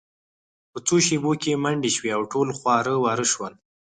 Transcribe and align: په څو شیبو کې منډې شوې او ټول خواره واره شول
په 0.71 0.79
څو 0.87 0.95
شیبو 1.05 1.31
کې 1.41 1.61
منډې 1.63 1.91
شوې 1.95 2.11
او 2.17 2.21
ټول 2.31 2.47
خواره 2.57 2.93
واره 3.03 3.25
شول 3.33 3.53